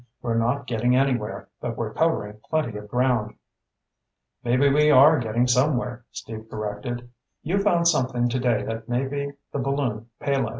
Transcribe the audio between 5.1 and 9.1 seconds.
getting somewhere," Steve corrected. "You found something today that may